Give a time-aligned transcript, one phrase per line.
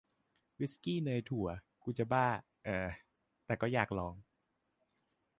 [0.59, 1.47] วิสกี้เนยถั่ว
[1.83, 2.27] กูจะบ้า
[2.63, 2.89] เออ
[3.45, 4.13] แต่ก็อยากลอง